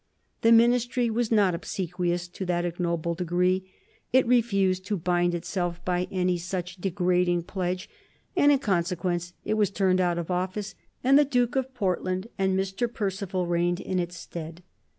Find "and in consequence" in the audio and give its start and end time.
8.35-9.33